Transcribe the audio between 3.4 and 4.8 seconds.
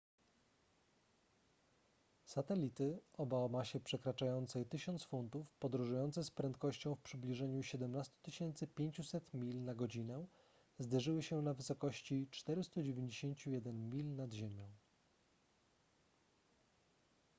masie przekraczającej